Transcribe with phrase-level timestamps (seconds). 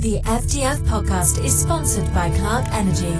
[0.00, 3.12] The FDF podcast is sponsored by Clarke Energy,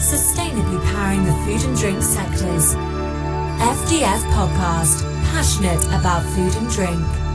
[0.00, 2.74] sustainably powering the food and drink sectors.
[3.60, 7.33] FDF podcast, passionate about food and drink.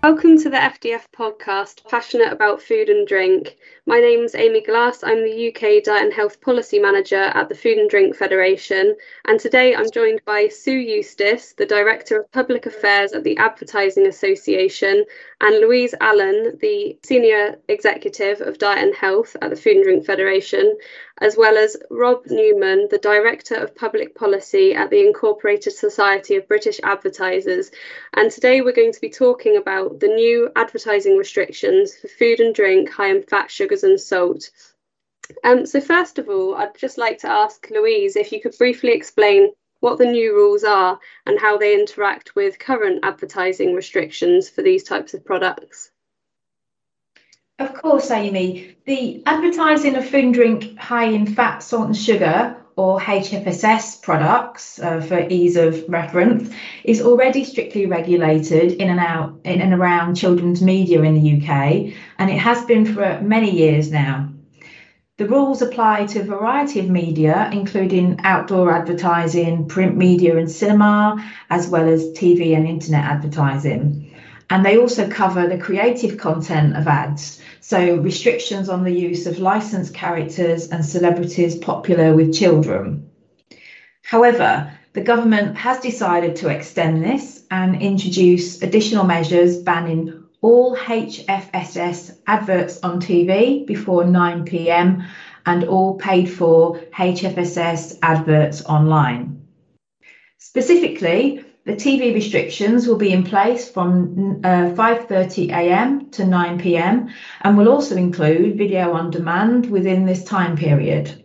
[0.00, 3.56] Welcome to the FDF podcast, passionate about food and drink.
[3.84, 5.02] My name's Amy Glass.
[5.02, 8.94] I'm the UK Diet and Health Policy Manager at the Food and Drink Federation.
[9.26, 14.06] And today I'm joined by Sue Eustace, the Director of Public Affairs at the Advertising
[14.06, 15.04] Association,
[15.40, 20.06] and Louise Allen, the Senior Executive of Diet and Health at the Food and Drink
[20.06, 20.78] Federation,
[21.20, 26.48] as well as Rob Newman, the Director of Public Policy at the Incorporated Society of
[26.48, 27.70] British Advertisers.
[28.14, 32.54] And today we're going to be talking about the new advertising restrictions for food and
[32.54, 34.50] drink high in fat, sugars, and salt.
[35.44, 38.92] Um, so, first of all, I'd just like to ask Louise if you could briefly
[38.92, 44.62] explain what the new rules are and how they interact with current advertising restrictions for
[44.62, 45.90] these types of products.
[47.58, 48.76] Of course, Amy.
[48.84, 54.78] The advertising of food and drink high in fat, salt, and sugar, or HFSS products,
[54.78, 60.14] uh, for ease of reference, is already strictly regulated in and out in and around
[60.14, 64.28] children's media in the UK, and it has been for many years now.
[65.16, 71.16] The rules apply to a variety of media, including outdoor advertising, print media, and cinema,
[71.50, 74.07] as well as TV and internet advertising.
[74.50, 79.38] And they also cover the creative content of ads, so restrictions on the use of
[79.38, 83.10] licensed characters and celebrities popular with children.
[84.02, 92.16] However, the government has decided to extend this and introduce additional measures banning all HFSS
[92.26, 95.04] adverts on TV before 9 pm
[95.44, 99.46] and all paid for HFSS adverts online.
[100.38, 106.10] Specifically, the TV restrictions will be in place from uh, 5:30 a.m.
[106.12, 107.10] to 9 p.m.
[107.42, 111.22] and will also include video on demand within this time period.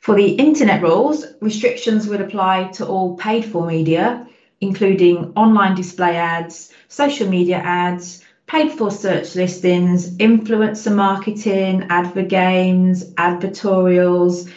[0.00, 4.26] For the internet rules, restrictions would apply to all paid for media,
[4.62, 14.50] including online display ads, social media ads, paid for search listings, influencer marketing, advergames, advertorials,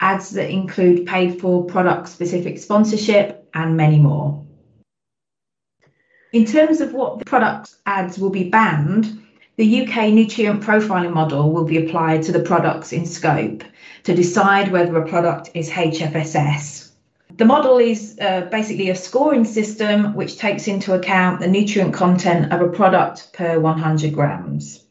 [0.00, 4.44] ads that include paid for product specific sponsorship, and many more.
[6.32, 9.22] In terms of what product ads will be banned,
[9.56, 13.64] the UK nutrient profiling model will be applied to the products in scope
[14.02, 16.86] to decide whether a product is HFSS
[17.36, 22.52] the model is uh, basically a scoring system which takes into account the nutrient content
[22.52, 24.85] of a product per 100 grams.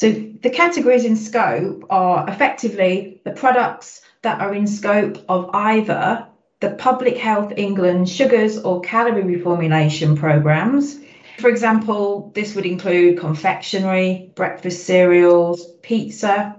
[0.00, 6.26] So the categories in scope are effectively the products that are in scope of either
[6.60, 11.00] the Public Health England sugars or calorie reformulation programs.
[11.38, 16.56] For example, this would include confectionery, breakfast cereals, pizza,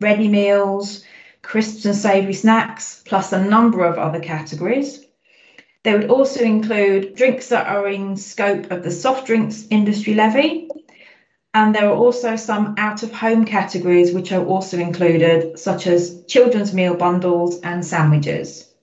[0.00, 1.02] ready meals,
[1.42, 5.04] crisps and savoury snacks, plus a number of other categories.
[5.82, 10.68] They would also include drinks that are in scope of the soft drinks industry levy.
[11.54, 16.24] And there are also some out of home categories which are also included, such as
[16.26, 18.74] children's meal bundles and sandwiches.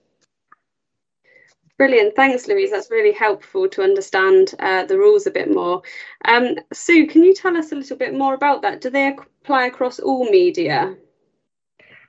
[1.77, 2.15] Brilliant.
[2.15, 2.71] Thanks, Louise.
[2.71, 5.81] That's really helpful to understand uh, the rules a bit more.
[6.25, 8.81] Um, Sue, can you tell us a little bit more about that?
[8.81, 10.95] Do they apply across all media?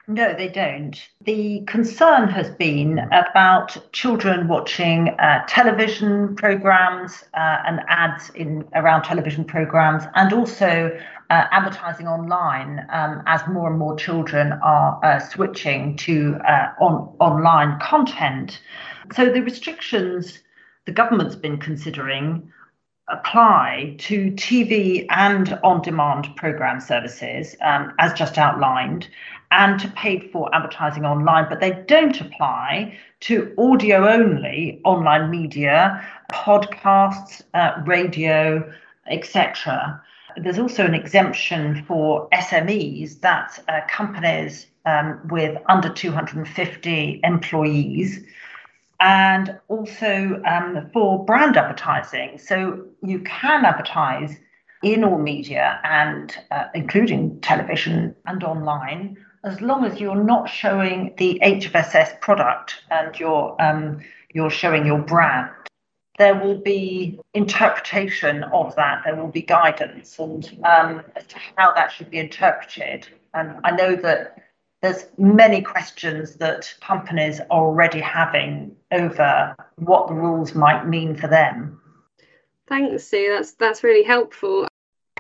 [0.09, 1.01] No, they don't.
[1.25, 9.05] The concern has been about children watching uh, television programs uh, and ads in around
[9.05, 10.91] television programs, and also
[11.31, 17.15] uh, advertising online um, as more and more children are uh, switching to uh, on
[17.21, 18.61] online content.
[19.15, 20.41] So the restrictions
[20.85, 22.53] the government's been considering
[23.09, 29.09] apply to TV and on demand program services, um, as just outlined,
[29.51, 36.05] and to paid for advertising online, but they don't apply to audio only online media,
[36.31, 38.73] podcasts, uh, radio,
[39.09, 40.03] etc.
[40.37, 48.25] There's also an exemption for SMEs, that's uh, companies um, with under 250 employees
[49.03, 52.39] and also um, for brand advertising.
[52.39, 54.37] So you can advertise
[54.83, 61.13] in all media and uh, including television and online as long as you're not showing
[61.19, 64.01] the HFSS product and you're um,
[64.33, 65.51] you're showing your brand.
[66.19, 69.03] There will be interpretation of that.
[69.05, 73.09] There will be guidance and um, as to how that should be interpreted.
[73.35, 74.42] And I know that
[74.83, 81.29] there's many questions that companies are already having over what the rules might mean for
[81.29, 81.81] them.
[82.69, 83.33] Thanks, Sue.
[83.35, 84.67] That's that's really helpful.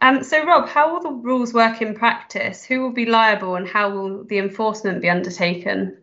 [0.00, 2.64] Um, so, Rob, how will the rules work in practice?
[2.64, 5.96] Who will be liable, and how will the enforcement be undertaken?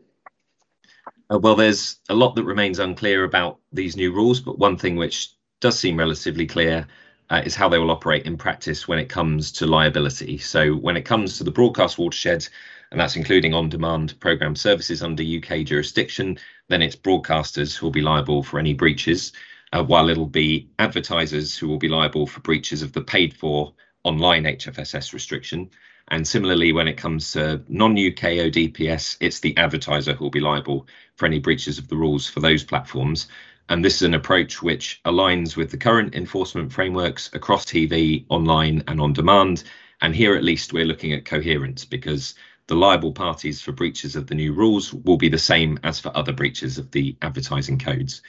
[1.29, 4.95] Uh, well, there's a lot that remains unclear about these new rules, but one thing
[4.95, 6.87] which does seem relatively clear
[7.29, 10.37] uh, is how they will operate in practice when it comes to liability.
[10.37, 12.47] So, when it comes to the broadcast watershed,
[12.91, 16.37] and that's including on demand programme services under UK jurisdiction,
[16.67, 19.31] then it's broadcasters who will be liable for any breaches,
[19.73, 23.73] uh, while it'll be advertisers who will be liable for breaches of the paid for
[24.03, 25.69] online HFSS restriction.
[26.07, 30.87] And similarly, when it comes to non-UK ODPS, it's the advertiser who will be liable
[31.15, 33.27] for any breaches of the rules for those platforms.
[33.69, 38.83] And this is an approach which aligns with the current enforcement frameworks across TV, online,
[38.87, 39.63] and on demand.
[40.01, 42.33] And here, at least, we're looking at coherence because
[42.69, 46.15] the liable parties for breaches of the new rules will be the same as for
[46.15, 48.21] other breaches of the advertising codes.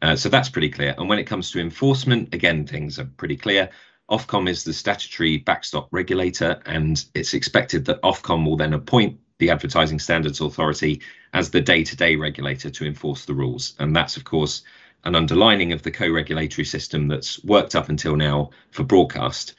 [0.00, 0.94] Uh, so that's pretty clear.
[0.96, 3.68] And when it comes to enforcement, again, things are pretty clear.
[4.10, 9.50] Ofcom is the statutory backstop regulator, and it's expected that Ofcom will then appoint the
[9.50, 11.02] Advertising Standards Authority
[11.34, 13.74] as the day to day regulator to enforce the rules.
[13.78, 14.62] And that's, of course,
[15.04, 19.54] an underlining of the co regulatory system that's worked up until now for broadcast.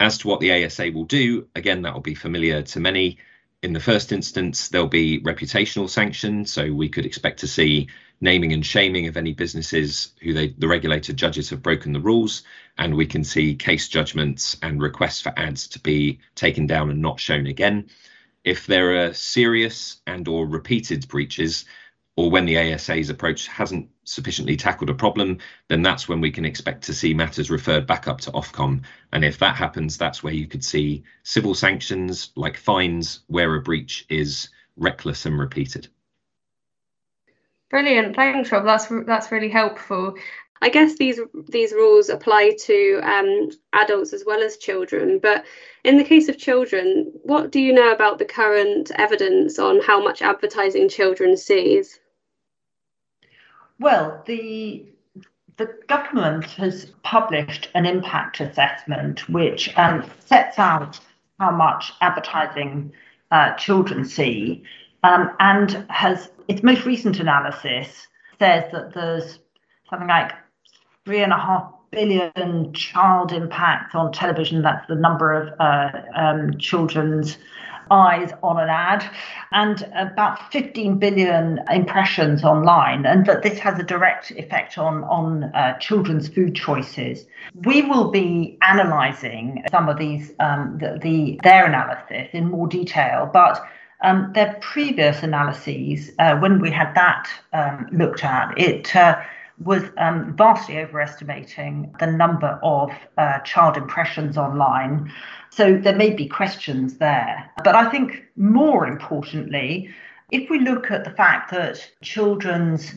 [0.00, 3.18] As to what the ASA will do, again, that will be familiar to many.
[3.62, 6.52] In the first instance, there'll be reputational sanctions.
[6.52, 7.88] So we could expect to see
[8.20, 12.42] naming and shaming of any businesses who they, the regulator judges have broken the rules.
[12.78, 17.00] And we can see case judgments and requests for ads to be taken down and
[17.00, 17.88] not shown again.
[18.44, 21.64] If there are serious and or repeated breaches,
[22.16, 25.38] or when the ASA's approach hasn't sufficiently tackled a problem,
[25.68, 28.82] then that's when we can expect to see matters referred back up to Ofcom.
[29.12, 33.62] And if that happens, that's where you could see civil sanctions like fines where a
[33.62, 35.88] breach is reckless and repeated.
[37.70, 38.66] Brilliant, thanks, Rob.
[38.66, 40.14] That's that's really helpful.
[40.60, 41.18] I guess these
[41.48, 45.18] these rules apply to um, adults as well as children.
[45.18, 45.46] But
[45.82, 50.02] in the case of children, what do you know about the current evidence on how
[50.04, 51.98] much advertising children sees?
[53.82, 54.86] Well, the
[55.56, 61.00] the government has published an impact assessment which um, sets out
[61.40, 62.92] how much advertising
[63.32, 64.62] uh, children see
[65.02, 68.06] um, and has its most recent analysis
[68.38, 69.40] says that there's
[69.90, 70.30] something like
[71.04, 74.62] three and a half billion child impacts on television.
[74.62, 77.36] That's the number of uh, um, children's
[77.92, 79.04] eyes on an ad,
[79.52, 85.44] and about 15 billion impressions online, and that this has a direct effect on on
[85.44, 87.26] uh, children's food choices.
[87.66, 93.30] We will be analysing some of these um, the, the their analysis in more detail,
[93.32, 93.62] but
[94.02, 99.20] um, their previous analyses, uh, when we had that um, looked at, it uh,
[99.58, 105.12] was um, vastly overestimating the number of uh, child impressions online.
[105.50, 107.50] So there may be questions there.
[107.62, 109.90] But I think more importantly,
[110.30, 112.94] if we look at the fact that children's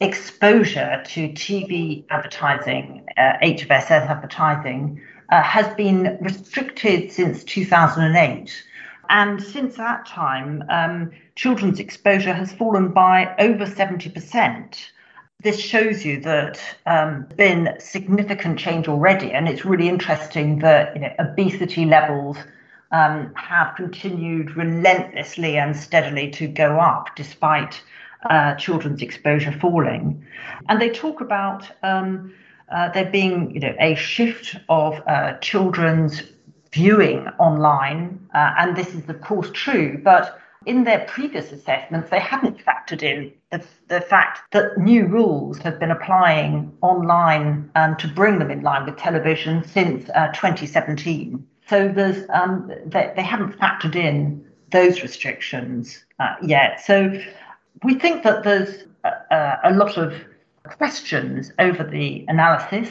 [0.00, 5.00] exposure to TV advertising, uh, HFSS advertising,
[5.30, 8.64] uh, has been restricted since 2008
[9.10, 14.90] and since that time, um, children's exposure has fallen by over 70%.
[15.44, 20.94] This shows you that um, there's been significant change already, and it's really interesting that
[20.96, 22.38] you know, obesity levels
[22.92, 27.82] um, have continued relentlessly and steadily to go up despite
[28.30, 30.24] uh, children's exposure falling.
[30.70, 32.32] And they talk about um,
[32.70, 36.22] uh, there being you know, a shift of uh, children's
[36.72, 42.20] viewing online, uh, and this is of course true, but in their previous assessments, they
[42.20, 48.08] hadn't factored in the, the fact that new rules have been applying online um, to
[48.08, 51.46] bring them in line with television since uh, 2017.
[51.68, 56.80] So there's um, they, they haven't factored in those restrictions uh, yet.
[56.84, 57.18] So
[57.82, 60.14] we think that there's a, a lot of
[60.64, 62.88] questions over the analysis,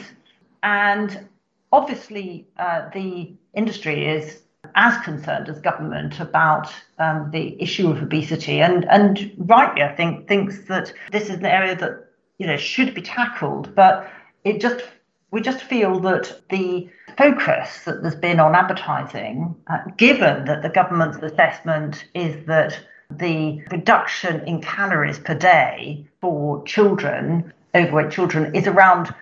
[0.62, 1.28] and
[1.72, 4.43] obviously uh, the industry is
[4.74, 10.28] as concerned as government about um, the issue of obesity, and and rightly, I think,
[10.28, 13.74] thinks that this is an area that you know should be tackled.
[13.74, 14.10] But
[14.44, 14.84] it just
[15.30, 20.68] we just feel that the focus that there's been on advertising, uh, given that the
[20.68, 22.78] government's assessment is that
[23.10, 29.14] the reduction in calories per day for children, overweight children, is around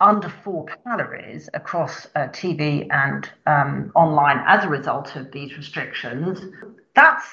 [0.00, 6.40] under four calories across uh, TV and um, online as a result of these restrictions.
[6.94, 7.26] That's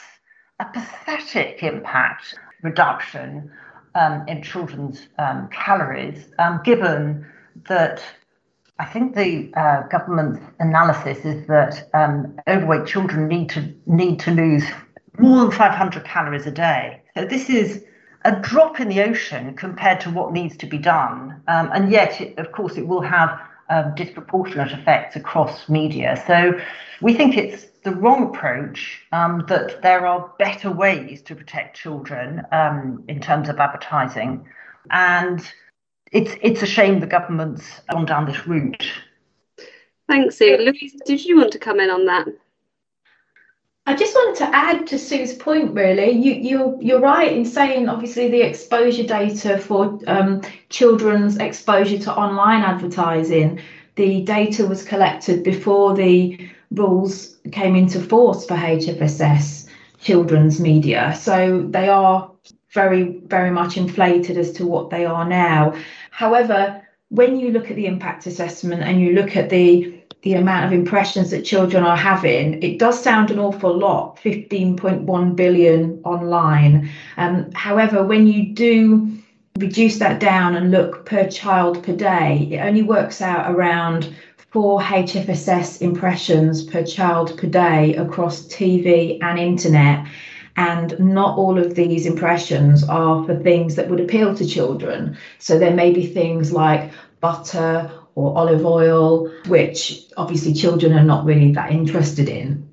[0.60, 3.52] a pathetic impact reduction
[3.94, 7.26] um, in children's um, calories, um, given
[7.68, 8.04] that
[8.80, 14.32] I think the uh, government's analysis is that um, overweight children need to need to
[14.32, 14.66] lose
[15.18, 17.02] more than 500 calories a day.
[17.16, 17.84] So this is
[18.26, 22.20] a drop in the ocean compared to what needs to be done, um, and yet,
[22.20, 23.40] it, of course, it will have
[23.70, 26.22] um, disproportionate effects across media.
[26.28, 26.60] So
[27.02, 29.02] we think it's the wrong approach.
[29.12, 34.46] Um, that there are better ways to protect children um, in terms of advertising,
[34.90, 35.40] and
[36.12, 38.92] it's it's a shame the government's gone down this route.
[40.08, 40.58] Thanks, Sue.
[40.58, 42.28] Louise, did you want to come in on that?
[43.88, 45.76] I just wanted to add to Sue's point.
[45.76, 52.00] Really, you you you're right in saying obviously the exposure data for um, children's exposure
[52.00, 53.60] to online advertising.
[53.96, 59.68] The data was collected before the rules came into force for HFSS
[60.00, 62.32] children's media, so they are
[62.72, 65.76] very very much inflated as to what they are now.
[66.10, 69.95] However, when you look at the impact assessment and you look at the
[70.26, 75.36] the amount of impressions that children are having, it does sound an awful lot 15.1
[75.36, 76.90] billion online.
[77.18, 79.08] Um, however, when you do
[79.60, 84.16] reduce that down and look per child per day, it only works out around
[84.50, 90.08] four HFSS impressions per child per day across TV and internet.
[90.58, 95.18] And not all of these impressions are for things that would appeal to children.
[95.38, 101.26] So there may be things like butter or olive oil, which obviously children are not
[101.26, 102.70] really that interested in.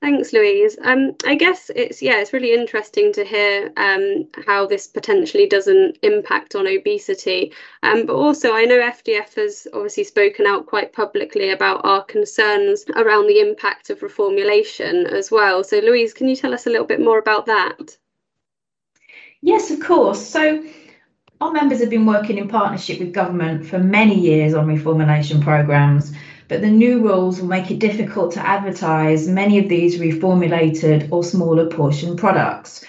[0.00, 0.78] Thanks, Louise.
[0.82, 5.98] Um, I guess it's yeah, it's really interesting to hear um, how this potentially doesn't
[6.02, 7.52] impact on obesity.
[7.82, 12.86] Um, but also, I know FDF has obviously spoken out quite publicly about our concerns
[12.96, 15.62] around the impact of reformulation as well.
[15.62, 17.98] So, Louise, can you tell us a little bit more about that?
[19.42, 20.26] Yes, of course.
[20.26, 20.64] So,
[21.40, 26.12] our members have been working in partnership with government for many years on reformulation programmes,
[26.48, 31.24] but the new rules will make it difficult to advertise many of these reformulated or
[31.24, 32.84] smaller portion products.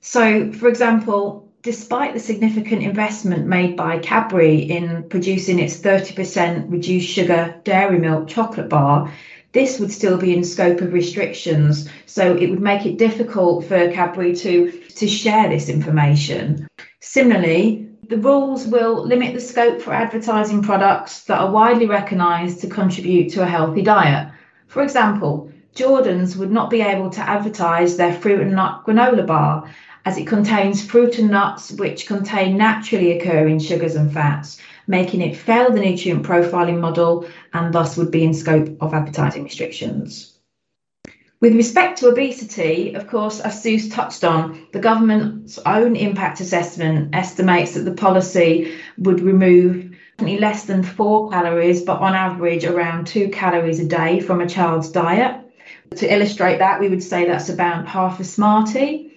[0.00, 7.08] So, for example, despite the significant investment made by Cadbury in producing its 30% reduced
[7.08, 9.12] sugar dairy milk chocolate bar,
[9.52, 11.88] this would still be in scope of restrictions.
[12.06, 16.66] So it would make it difficult for Cadbury to, to share this information.
[17.00, 22.66] Similarly, the rules will limit the scope for advertising products that are widely recognised to
[22.66, 24.28] contribute to a healthy diet.
[24.66, 29.70] For example, Jordans would not be able to advertise their fruit and nut granola bar
[30.04, 35.36] as it contains fruit and nuts which contain naturally occurring sugars and fats, making it
[35.36, 40.31] fail the nutrient profiling model and thus would be in scope of advertising restrictions.
[41.42, 47.16] With respect to obesity, of course, as Sue's touched on, the government's own impact assessment
[47.16, 53.28] estimates that the policy would remove less than four calories, but on average around two
[53.30, 55.40] calories a day from a child's diet.
[55.96, 59.10] To illustrate that, we would say that's about half a Smartie.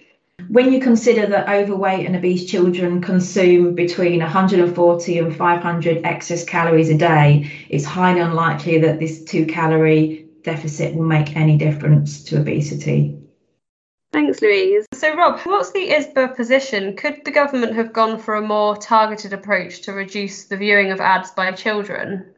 [0.48, 6.90] When you consider that overweight and obese children consume between 140 and 500 excess calories
[6.90, 12.40] a day, it's highly unlikely that this two calorie deficit will make any difference to
[12.40, 13.18] obesity.
[14.12, 14.86] Thanks, Louise.
[14.94, 16.96] So, Rob, what's the ISBA position?
[16.96, 21.00] Could the government have gone for a more targeted approach to reduce the viewing of
[21.00, 22.32] ads by children?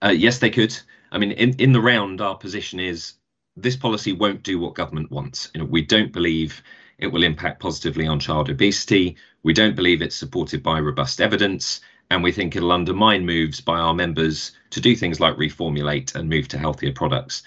[0.00, 0.74] Uh, yes, they could.
[1.10, 3.14] I mean, in, in the round, our position is
[3.56, 5.50] this policy won't do what government wants.
[5.52, 6.62] You know, we don't believe
[6.98, 9.16] it will impact positively on child obesity.
[9.42, 13.78] We don't believe it's supported by robust evidence and we think it'll undermine moves by
[13.78, 17.42] our members to do things like reformulate and move to healthier products.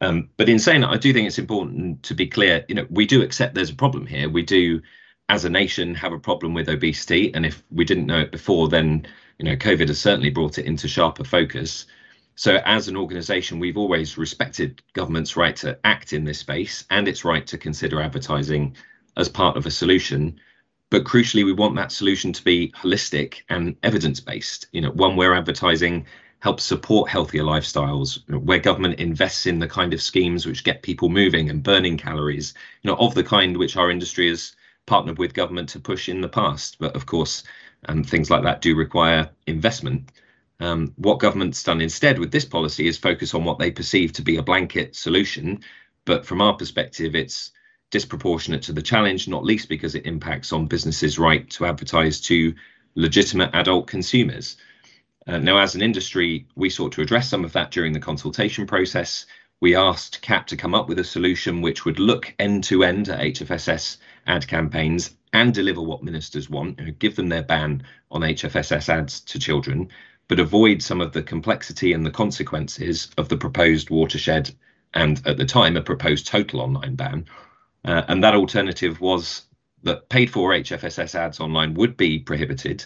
[0.00, 2.64] Um, but in saying that, I do think it's important to be clear.
[2.68, 4.28] You know, we do accept there's a problem here.
[4.28, 4.82] We do,
[5.28, 8.68] as a nation, have a problem with obesity, and if we didn't know it before,
[8.68, 9.06] then
[9.38, 11.86] you know, COVID has certainly brought it into sharper focus.
[12.36, 17.08] So, as an organisation, we've always respected government's right to act in this space and
[17.08, 18.76] its right to consider advertising
[19.16, 20.38] as part of a solution
[20.90, 25.16] but crucially we want that solution to be holistic and evidence based you know one
[25.16, 26.04] where advertising
[26.40, 31.08] helps support healthier lifestyles where government invests in the kind of schemes which get people
[31.08, 34.54] moving and burning calories you know of the kind which our industry has
[34.86, 36.78] partnered with government to push in the past.
[36.78, 37.42] But of course
[37.88, 40.12] um, things like that do require investment.
[40.60, 44.22] Um, what government's done instead with this policy is focus on what they perceive to
[44.22, 45.60] be a blanket solution.
[46.04, 47.52] But from our perspective it's
[47.90, 52.54] disproportionate to the challenge, not least because it impacts on businesses' right to advertise to
[52.94, 54.56] legitimate adult consumers.
[55.26, 58.66] Uh, now, as an industry, we sought to address some of that during the consultation
[58.66, 59.26] process.
[59.60, 63.08] We asked CAP to come up with a solution which would look end to end
[63.08, 68.88] at HFSS ad campaigns and deliver what ministers want, give them their ban on HFSS
[68.88, 69.88] ads to children,
[70.28, 74.54] but avoid some of the complexity and the consequences of the proposed watershed
[74.94, 77.26] and at the time a proposed total online ban.
[77.86, 79.42] Uh, and that alternative was
[79.82, 82.84] that paid for HFSS ads online would be prohibited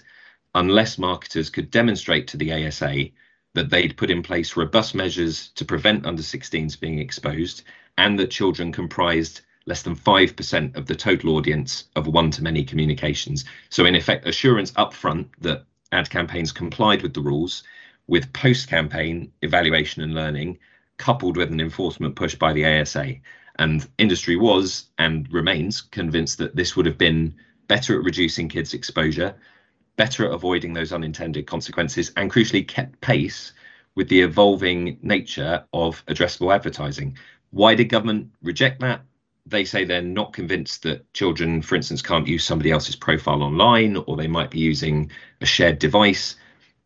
[0.55, 3.07] unless marketers could demonstrate to the ASA
[3.55, 7.63] that they'd put in place robust measures to prevent under 16s being exposed
[7.99, 12.65] and that children comprised less than 5% of the total audience of one to many
[12.65, 13.45] communications.
[13.69, 17.63] So, in effect, assurance upfront that ad campaigns complied with the rules,
[18.07, 20.59] with post campaign evaluation and learning,
[20.97, 23.17] coupled with an enforcement push by the ASA.
[23.61, 27.35] And industry was and remains convinced that this would have been
[27.69, 29.35] better at reducing kids' exposure,
[29.97, 33.53] better at avoiding those unintended consequences, and crucially kept pace
[33.95, 37.19] with the evolving nature of addressable advertising.
[37.51, 39.03] Why did government reject that?
[39.45, 43.99] They say they're not convinced that children, for instance, can't use somebody else's profile online
[44.07, 45.11] or they might be using
[45.43, 46.37] a shared device.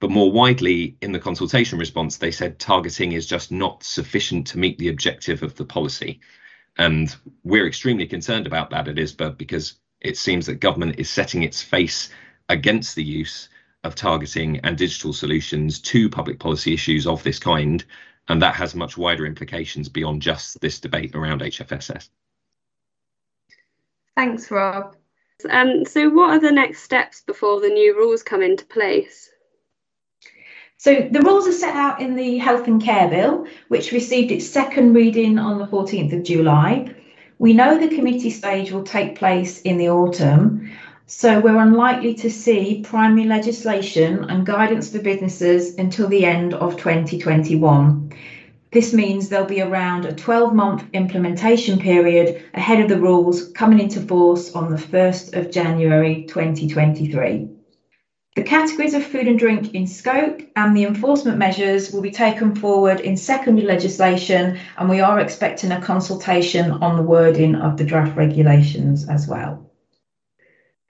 [0.00, 4.58] But more widely, in the consultation response, they said targeting is just not sufficient to
[4.58, 6.18] meet the objective of the policy.
[6.76, 7.14] And
[7.44, 11.62] we're extremely concerned about that at ISBA because it seems that government is setting its
[11.62, 12.10] face
[12.48, 13.48] against the use
[13.84, 17.84] of targeting and digital solutions to public policy issues of this kind.
[18.28, 22.08] And that has much wider implications beyond just this debate around HFSS.
[24.16, 24.96] Thanks, Rob.
[25.50, 29.28] Um, so, what are the next steps before the new rules come into place?
[30.76, 34.48] So the rules are set out in the Health and Care Bill, which received its
[34.48, 36.92] second reading on the 14th of July.
[37.38, 40.70] We know the committee stage will take place in the autumn,
[41.06, 46.76] so we're unlikely to see primary legislation and guidance for businesses until the end of
[46.76, 48.12] 2021.
[48.72, 53.78] This means there'll be around a 12 month implementation period ahead of the rules coming
[53.78, 57.48] into force on the 1st of January 2023.
[58.34, 62.56] The categories of food and drink in scope and the enforcement measures will be taken
[62.56, 67.84] forward in secondary legislation, and we are expecting a consultation on the wording of the
[67.84, 69.70] draft regulations as well.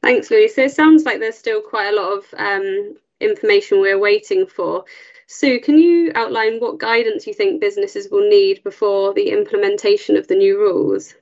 [0.03, 0.55] Thanks, Louise.
[0.55, 4.87] So it sounds like there's still quite a lot of um, information we're waiting for.
[5.27, 10.29] Sue, can you outline what guidance you think businesses will need before the implementation of
[10.29, 11.15] the new rules?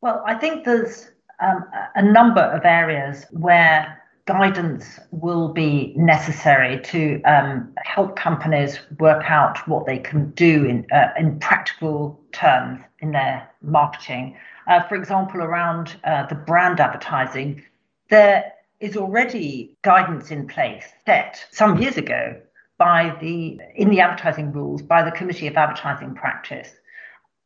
[0.00, 3.99] Well, I think there's um, a number of areas where
[4.30, 10.86] guidance will be necessary to um, help companies work out what they can do in,
[10.92, 14.36] uh, in practical terms in their marketing.
[14.68, 17.60] Uh, for example, around uh, the brand advertising,
[18.08, 22.40] there is already guidance in place set some years ago
[22.78, 26.70] by the in the advertising rules by the Committee of Advertising Practice,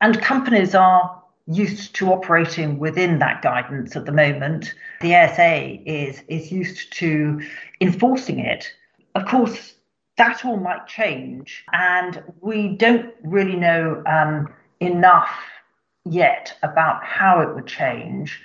[0.03, 4.75] and companies are used to operating within that guidance at the moment.
[5.01, 7.41] The ASA is is used to
[7.81, 8.73] enforcing it.
[9.15, 9.75] Of course,
[10.17, 15.31] that all might change, and we don't really know um, enough
[16.05, 18.41] yet about how it would change.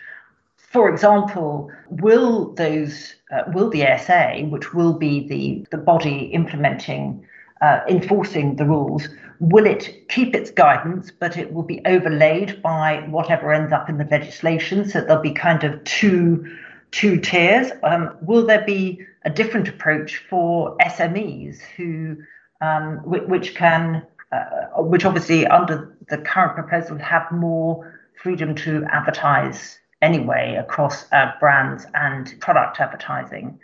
[0.58, 7.26] For example, will those uh, will the ASA, which will be the the body implementing
[7.62, 9.08] uh, enforcing the rules,
[9.40, 13.98] will it keep its guidance, but it will be overlaid by whatever ends up in
[13.98, 14.88] the legislation?
[14.88, 16.46] So there'll be kind of two
[16.92, 17.72] two tiers.
[17.84, 22.18] Um, will there be a different approach for SMEs who
[22.62, 28.86] um, which, which can uh, which obviously under the current proposal have more freedom to
[28.92, 33.60] advertise anyway across uh, brands and product advertising.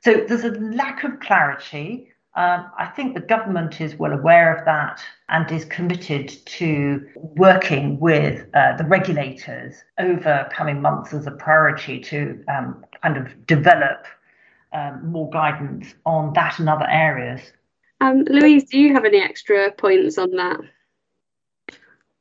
[0.00, 2.11] So there's a lack of clarity.
[2.34, 8.00] Um, I think the government is well aware of that and is committed to working
[8.00, 14.06] with uh, the regulators over coming months as a priority to um, kind of develop
[14.72, 17.42] um, more guidance on that and other areas.
[18.00, 20.60] Um, Louise, do you have any extra points on that?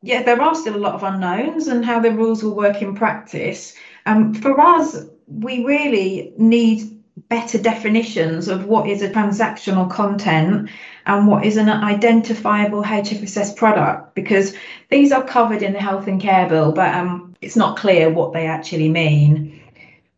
[0.03, 2.95] Yeah, there are still a lot of unknowns and how the rules will work in
[2.95, 3.75] practice.
[4.05, 10.69] Um, for us, we really need better definitions of what is a transactional content
[11.05, 14.55] and what is an identifiable HFSS product because
[14.89, 18.33] these are covered in the health and care bill, but um, it's not clear what
[18.33, 19.61] they actually mean.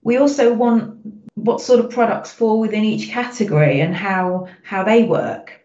[0.03, 0.99] We also want
[1.35, 5.59] what sort of products fall within each category and how how they work.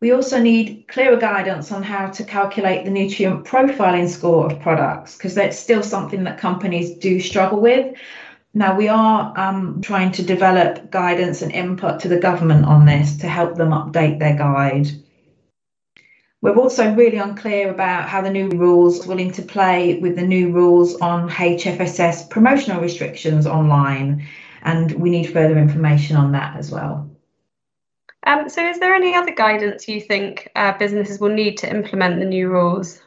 [0.00, 5.16] We also need clearer guidance on how to calculate the nutrient profiling score of products
[5.16, 7.96] because that's still something that companies do struggle with.
[8.54, 13.18] Now, we are um, trying to develop guidance and input to the government on this
[13.18, 14.88] to help them update their guide.
[16.40, 20.94] We're also really unclear about how the new rules will interplay with the new rules
[21.00, 24.26] on HFSS promotional restrictions online,
[24.62, 27.10] and we need further information on that as well.
[28.24, 32.18] Um, so, is there any other guidance you think uh, businesses will need to implement
[32.18, 33.00] the new rules?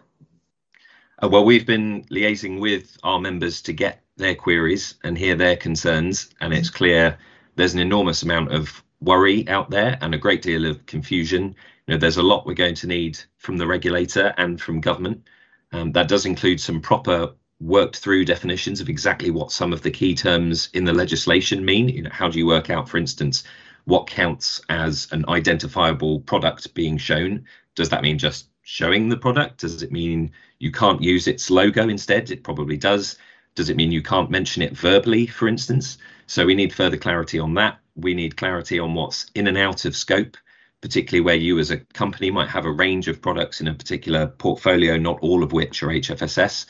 [1.23, 5.55] Uh, well, we've been liaising with our members to get their queries and hear their
[5.55, 7.17] concerns, and it's clear
[7.55, 11.55] there's an enormous amount of worry out there and a great deal of confusion.
[11.87, 15.27] You know, there's a lot we're going to need from the regulator and from government.
[15.71, 19.91] Um, that does include some proper worked through definitions of exactly what some of the
[19.91, 21.89] key terms in the legislation mean.
[21.89, 23.43] You know, how do you work out, for instance,
[23.85, 27.45] what counts as an identifiable product being shown?
[27.75, 29.61] Does that mean just showing the product?
[29.61, 32.31] Does it mean you can't use its logo instead?
[32.31, 33.17] It probably does.
[33.55, 35.97] Does it mean you can't mention it verbally, for instance?
[36.27, 37.79] So we need further clarity on that.
[37.95, 40.37] We need clarity on what's in and out of scope,
[40.79, 44.27] particularly where you as a company might have a range of products in a particular
[44.27, 46.65] portfolio, not all of which are HFSS.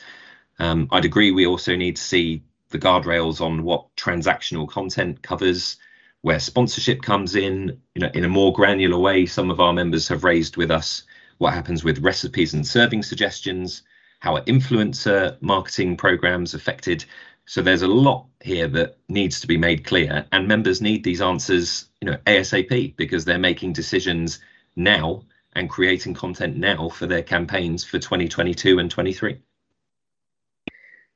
[0.58, 5.76] Um, I'd agree we also need to see the guardrails on what transactional content covers,
[6.22, 9.26] where sponsorship comes in, you know, in a more granular way.
[9.26, 11.04] Some of our members have raised with us
[11.38, 13.82] what happens with recipes and serving suggestions,
[14.22, 17.04] how influencer marketing programs affected.
[17.46, 21.20] So there's a lot here that needs to be made clear, and members need these
[21.20, 24.38] answers, you know, ASAP because they're making decisions
[24.76, 25.24] now
[25.56, 29.38] and creating content now for their campaigns for 2022 and 23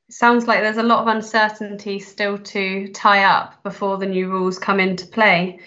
[0.09, 4.57] sounds like there's a lot of uncertainty still to tie up before the new rules
[4.57, 5.59] come into play.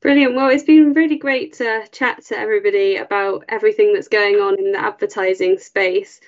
[0.00, 0.34] Brilliant.
[0.34, 4.72] Well, it's been really great to chat to everybody about everything that's going on in
[4.72, 6.18] the advertising space.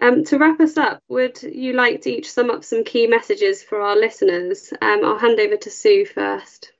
[0.00, 3.62] Um, to wrap us up, would you like to each sum up some key messages
[3.62, 4.72] for our listeners?
[4.80, 6.72] Um, I'll hand over to Sue first.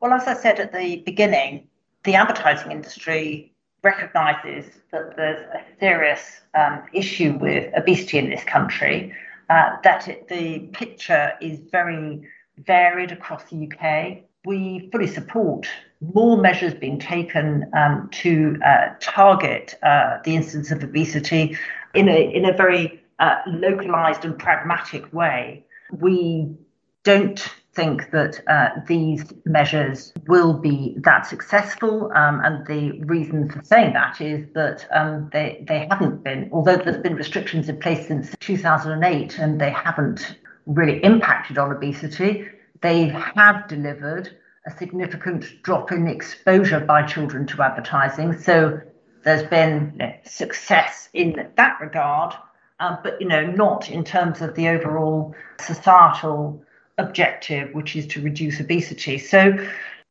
[0.00, 1.68] Well, as I said at the beginning,
[2.04, 9.14] the advertising industry recognises that there's a serious um, issue with obesity in this country,
[9.50, 12.22] uh, that it, the picture is very
[12.58, 14.24] varied across the UK.
[14.44, 15.68] We fully support
[16.00, 21.56] more measures being taken um, to uh, target uh, the incidence of obesity
[21.94, 25.64] in a, in a very uh, localised and pragmatic way.
[25.92, 26.54] We
[27.02, 27.40] don't
[27.72, 32.12] think that uh, these measures will be that successful.
[32.12, 36.76] Um, and the reason for saying that is that um, they, they haven't been, although
[36.76, 42.46] there's been restrictions in place since 2008 and they haven't really impacted on obesity,
[42.82, 44.36] they have delivered
[44.68, 48.38] a significant drop in exposure by children to advertising.
[48.38, 48.80] So
[49.24, 52.34] there's been you know, success in that regard,
[52.80, 56.62] uh, but you know not in terms of the overall societal
[56.98, 59.18] objective, which is to reduce obesity.
[59.18, 59.56] So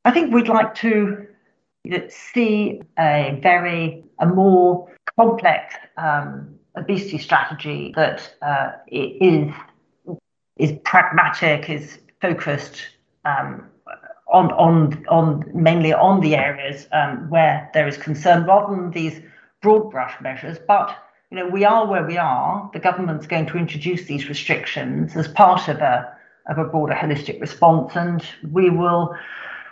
[0.06, 1.28] I think we'd like to
[1.84, 9.54] you know, see a very a more complex um, obesity strategy that uh, is
[10.58, 12.82] is pragmatic, is focused
[13.24, 13.70] um,
[14.32, 19.22] on on on mainly on the areas um, where there is concern, rather than these
[19.62, 20.58] broad brush measures.
[20.68, 20.96] But
[21.32, 22.70] you know, we are where we are.
[22.74, 26.14] The government's going to introduce these restrictions as part of a
[26.48, 27.96] of a broader holistic response.
[27.96, 29.16] And we will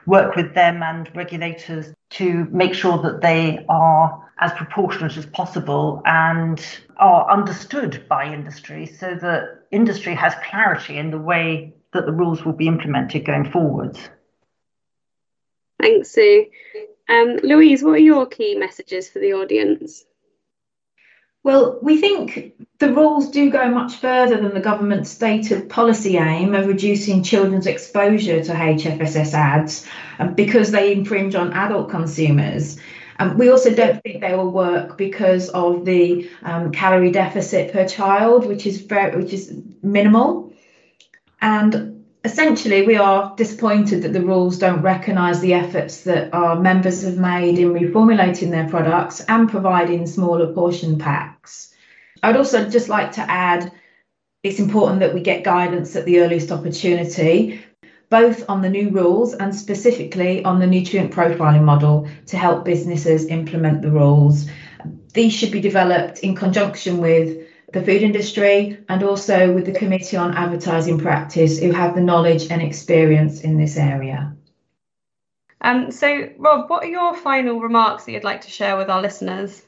[0.05, 6.01] work with them and regulators to make sure that they are as proportionate as possible
[6.05, 6.63] and
[6.97, 12.43] are understood by industry so that industry has clarity in the way that the rules
[12.43, 14.09] will be implemented going forwards.
[15.85, 16.47] Thanks, Sue.
[17.07, 20.03] Um, Louise, what are your key messages for the audience?
[21.43, 26.55] Well, we think the rules do go much further than the government's stated policy aim
[26.55, 32.79] of reducing children's exposure to HFSS ads um, because they infringe on adult consumers.
[33.19, 37.87] Um, we also don't think they will work because of the um, calorie deficit per
[37.87, 40.51] child, which is very, which is minimal.
[41.41, 47.03] And essentially, we are disappointed that the rules don't recognise the efforts that our members
[47.03, 51.73] have made in reformulating their products and providing smaller portion packs.
[52.23, 53.71] I'd also just like to add
[54.41, 57.63] it's important that we get guidance at the earliest opportunity,
[58.09, 63.27] both on the new rules and specifically on the nutrient profiling model to help businesses
[63.27, 64.47] implement the rules.
[65.13, 67.44] These should be developed in conjunction with
[67.75, 72.49] the food industry and also with the Committee on Advertising Practice, who have the knowledge
[72.49, 74.33] and experience in this area.
[75.59, 79.01] Um, so, Rob, what are your final remarks that you'd like to share with our
[79.01, 79.61] listeners?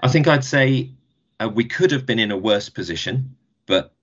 [0.00, 0.92] I think I'd say
[1.38, 3.94] uh, we could have been in a worse position, but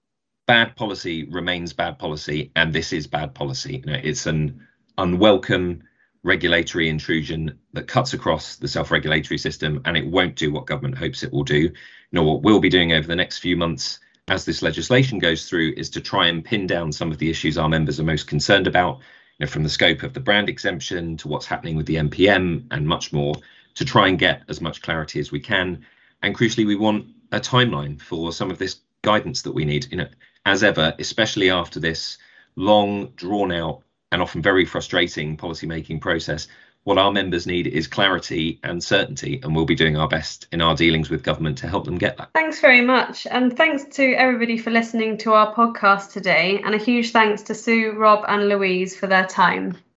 [0.45, 3.81] bad policy remains bad policy, and this is bad policy.
[3.83, 4.61] You know, it's an
[4.99, 5.81] unwelcome
[6.27, 11.23] regulatory intrusion that cuts across the self-regulatory system, and it won't do what government hopes
[11.23, 11.71] it will do
[12.11, 15.73] know, what we'll be doing over the next few months as this legislation goes through
[15.77, 18.67] is to try and pin down some of the issues our members are most concerned
[18.67, 18.97] about.
[19.37, 22.65] you know, from the scope of the brand exemption to what's happening with the NPM
[22.71, 23.35] and much more
[23.75, 25.85] to try and get as much clarity as we can.
[26.21, 29.87] And crucially, we want a timeline for some of this guidance that we need.
[29.91, 30.07] You know,
[30.45, 32.17] as ever, especially after this
[32.55, 36.47] long, drawn out, and often very frustrating policymaking process,
[36.83, 40.61] what our members need is clarity and certainty, and we'll be doing our best in
[40.61, 42.29] our dealings with government to help them get that.
[42.33, 43.27] Thanks very much.
[43.29, 46.61] And thanks to everybody for listening to our podcast today.
[46.63, 49.77] And a huge thanks to Sue, Rob, and Louise for their time.